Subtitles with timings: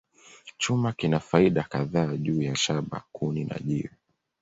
[0.57, 3.89] Chuma kina faida kadhaa juu ya shaba, kuni, na jiwe.